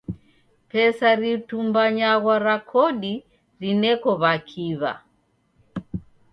Pesa 0.69 1.07
ritumbanywagha 1.21 2.35
ra 2.45 2.57
kodi 2.71 3.13
rineko 3.61 4.09
w'akiw'a. 4.21 4.93